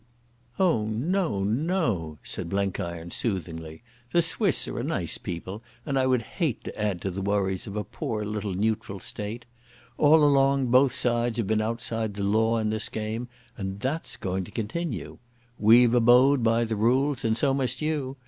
"Oh, 0.57 0.87
no, 0.87 1.43
no," 1.43 2.17
said 2.23 2.49
Blenkiron 2.49 3.11
soothingly. 3.11 3.83
"The 4.13 4.23
Swiss 4.23 4.67
are 4.67 4.79
a 4.79 4.83
nice 4.83 5.19
people, 5.19 5.61
and 5.85 5.95
I 5.99 6.07
would 6.07 6.23
hate 6.23 6.63
to 6.63 6.75
add 6.75 7.01
to 7.01 7.11
the 7.11 7.21
worries 7.21 7.67
of 7.67 7.75
a 7.75 7.83
poor 7.83 8.25
little 8.25 8.55
neutral 8.55 8.97
state.... 8.99 9.45
All 9.99 10.23
along 10.23 10.71
both 10.71 10.95
sides 10.95 11.37
have 11.37 11.45
been 11.45 11.61
outside 11.61 12.15
the 12.15 12.23
law 12.23 12.57
in 12.57 12.71
this 12.71 12.89
game, 12.89 13.27
and 13.55 13.79
that's 13.79 14.17
going 14.17 14.43
to 14.45 14.49
continue. 14.51 15.19
We've 15.59 15.93
abode 15.93 16.41
by 16.41 16.63
the 16.63 16.75
rules 16.75 17.23
and 17.23 17.37
so 17.37 17.53
must 17.53 17.79
you.... 17.79 18.17